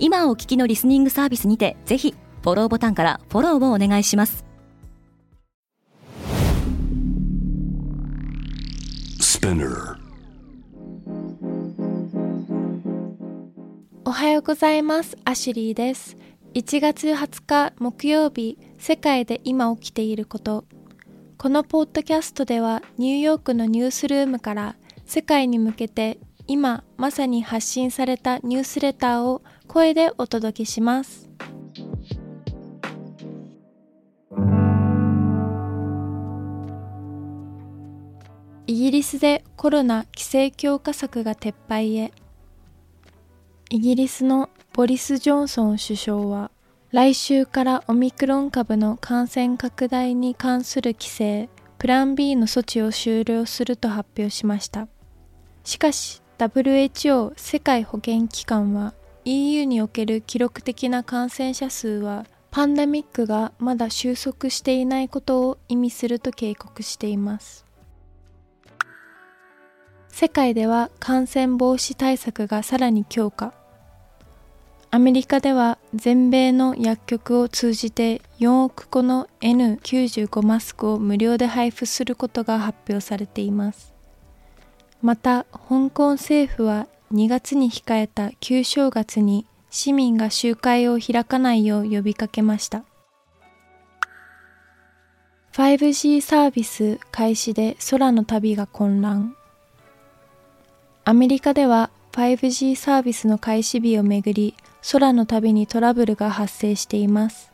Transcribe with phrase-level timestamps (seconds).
[0.00, 4.44] 今お聞きのリスニングサービスにてぜひフォローボタンからフォローをお願いします。
[14.04, 15.16] おはようございます。
[15.24, 16.16] アシュリーです。
[16.54, 20.64] 1月20日木曜日世界で今起きていること。
[21.36, 26.18] このポッドキャストではニューヨークのニュースルームから世界に向けて
[26.50, 31.28] 今まさに発信されたニュースレターを声でお届けします。
[38.66, 42.12] イギリスでコロナ規制強化策が撤廃へ。
[43.68, 46.50] イギリスのボリス・ジョンソン首相は
[46.92, 54.88] 来週からオミクロン株の感染拡大に関する規制プラン B の措置を終了すると発表しました。
[55.64, 58.94] しかし WHO 世界保健機関は
[59.24, 67.66] EU における記録的な感染者数はパンデミックがまだ収束していないことを意味すると警告しています。
[70.08, 73.52] 世界では感染防止対策がさらに強化。
[74.90, 83.97] アメリカでは全米の薬局を通じて4億個の N95 マスクを無料で配布することが発表されています。
[85.00, 92.84] また香港政府は2月に控えた旧正月に市民が集会を開かないよう呼びかけました。
[95.52, 99.34] 5G サービス開始で空の旅が混乱。
[101.04, 104.54] アメリカでは 5G サービスの開始日をめぐり
[104.90, 107.52] 空の旅にトラブルが発生しています。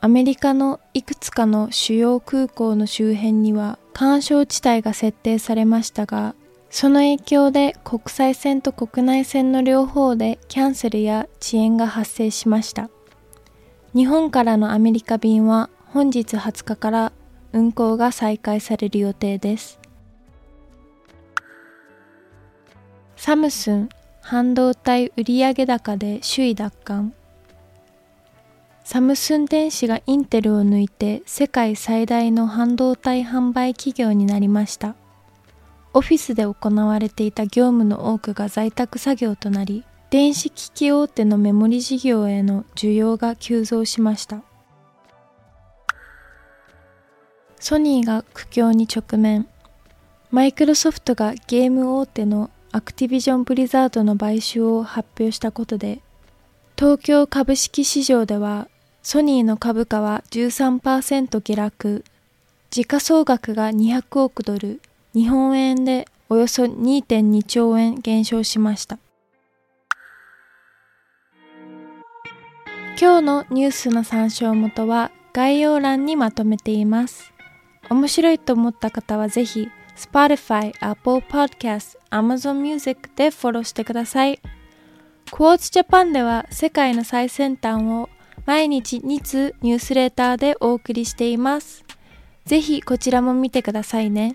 [0.00, 6.34] アメリカのいくつかの主要空港の周辺には干渉地帯が設定されましたが
[6.74, 12.90] その影響で国際線と国内線の両方でキャンセルや遅延が発生しました。
[13.94, 17.12] 日本からのアメリカ便は本日20日から
[17.52, 19.78] 運航が再開される予定です。
[23.16, 23.88] サムスン
[24.20, 27.14] 半導体売上高で首位奪還
[28.82, 34.96] サムスン電子がインテルを抜いて世界最大の半導体販売企業になりました。
[35.96, 44.42] オフィスで行われていた業務の多くが在宅作業となり、電子機器大手のメモリ事業への需要が急増しました。
[47.60, 49.46] ソニーが苦境に直面。
[50.32, 56.00] マイクロソフトがゲーム大手のアクティビジョン・ブリザードの買収を発表したことで、
[56.76, 58.66] 東京株式市場では
[59.04, 62.04] ソニーの株価は13%下落、
[62.70, 64.80] 時価総額が200億ドル、
[65.14, 68.98] 日本円でおよそ2.2兆円減少しました。
[73.00, 77.32] 今日のニュースの参照元は概要欄にまとめています。
[77.90, 84.40] 面白いと思った方はぜひ Spotify、Apple Podcast、Amazon Music でフォローしてください。
[85.26, 88.08] Quartz Japan では世界の最先端を
[88.46, 91.84] 毎日2通ニュースレーターでお送りしています。
[92.46, 94.34] ぜひこちらも見てくださいね。